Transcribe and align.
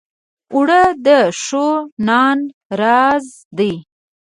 اوړه 0.53 0.81
د 1.05 1.07
ښو 1.41 1.67
نان 2.07 2.37
راز 2.81 3.25
دی 3.57 3.73